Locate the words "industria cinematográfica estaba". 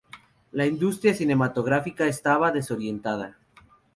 0.65-2.51